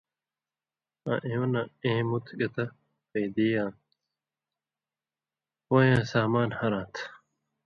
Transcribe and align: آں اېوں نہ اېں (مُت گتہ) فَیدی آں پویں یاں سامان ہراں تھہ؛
آں 1.09 1.19
اېوں 1.27 1.47
نہ 1.53 1.61
اېں 1.83 2.01
(مُت 2.09 2.25
گتہ) 2.39 2.65
فَیدی 3.09 3.47
آں 3.63 3.71
پویں 5.65 5.89
یاں 5.91 6.03
سامان 6.11 6.49
ہراں 6.57 6.87
تھہ؛ 6.93 7.03